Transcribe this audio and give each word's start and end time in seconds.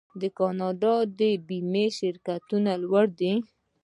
د 0.21 0.23
کاناډا 0.37 0.95
بیمې 1.47 1.85
شرکتونه 1.97 2.71
لوی 2.81 3.05
دي. 3.19 3.33